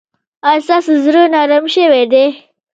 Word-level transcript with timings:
ایا 0.47 0.63
ستاسو 0.65 0.91
زړه 1.05 1.21
نرم 1.33 1.65
شوی 1.75 2.03
دی؟ 2.11 2.25